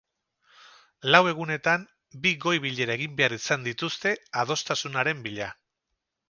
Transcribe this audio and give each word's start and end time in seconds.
Lau 1.15 1.19
egunetan, 1.31 1.83
bi 2.23 2.31
goi-bilera 2.45 2.95
egin 3.01 3.13
behar 3.21 3.37
izan 3.37 3.69
dituzte, 3.69 4.15
adostasunaren 4.45 5.23
bila. 5.29 5.53